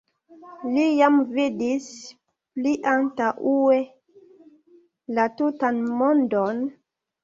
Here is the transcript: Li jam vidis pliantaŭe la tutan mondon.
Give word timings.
Li 0.77 0.85
jam 0.99 1.19
vidis 1.35 1.91
pliantaŭe 2.57 3.81
la 5.21 5.31
tutan 5.39 5.83
mondon. 6.05 6.69